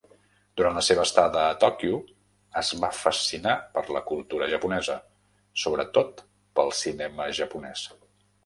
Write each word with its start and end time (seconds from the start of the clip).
Durant 0.59 0.77
la 0.77 0.81
seva 0.85 1.03
estada 1.07 1.41
a 1.49 1.57
Tòquio, 1.63 1.99
es 2.63 2.71
va 2.85 2.89
fascinar 3.01 3.55
per 3.77 3.85
la 3.97 4.03
cultura 4.13 4.49
japonesa, 4.55 4.97
sobretot 5.67 6.25
pel 6.61 6.75
cinema 6.83 7.33
japonès. 7.43 7.89